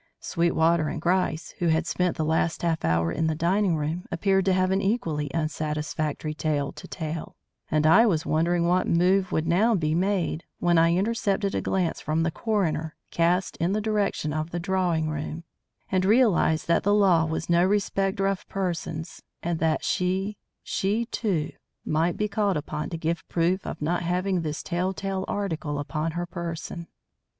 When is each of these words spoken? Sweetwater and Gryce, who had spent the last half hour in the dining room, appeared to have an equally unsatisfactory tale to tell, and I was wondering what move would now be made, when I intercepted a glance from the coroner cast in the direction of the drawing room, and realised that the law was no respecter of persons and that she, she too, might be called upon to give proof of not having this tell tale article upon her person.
Sweetwater 0.19 0.87
and 0.89 0.99
Gryce, 0.99 1.53
who 1.59 1.67
had 1.67 1.85
spent 1.85 2.17
the 2.17 2.25
last 2.25 2.63
half 2.63 2.83
hour 2.83 3.11
in 3.11 3.27
the 3.27 3.35
dining 3.35 3.75
room, 3.77 4.07
appeared 4.11 4.45
to 4.45 4.53
have 4.53 4.71
an 4.71 4.81
equally 4.81 5.29
unsatisfactory 5.31 6.33
tale 6.33 6.71
to 6.71 6.87
tell, 6.87 7.35
and 7.69 7.85
I 7.85 8.07
was 8.07 8.25
wondering 8.25 8.65
what 8.65 8.87
move 8.87 9.31
would 9.31 9.45
now 9.45 9.75
be 9.75 9.93
made, 9.93 10.43
when 10.57 10.79
I 10.79 10.95
intercepted 10.95 11.53
a 11.53 11.61
glance 11.61 12.01
from 12.01 12.23
the 12.23 12.31
coroner 12.31 12.95
cast 13.11 13.57
in 13.57 13.73
the 13.73 13.79
direction 13.79 14.33
of 14.33 14.49
the 14.49 14.59
drawing 14.59 15.07
room, 15.07 15.43
and 15.91 16.03
realised 16.03 16.67
that 16.67 16.81
the 16.81 16.95
law 16.95 17.23
was 17.25 17.47
no 17.47 17.63
respecter 17.63 18.25
of 18.25 18.49
persons 18.49 19.21
and 19.43 19.59
that 19.59 19.83
she, 19.83 20.35
she 20.63 21.05
too, 21.11 21.51
might 21.85 22.17
be 22.17 22.27
called 22.27 22.57
upon 22.57 22.89
to 22.89 22.97
give 22.97 23.23
proof 23.29 23.67
of 23.67 23.83
not 23.83 24.01
having 24.01 24.41
this 24.41 24.63
tell 24.63 24.93
tale 24.93 25.25
article 25.27 25.77
upon 25.77 26.13
her 26.13 26.25
person. 26.25 26.87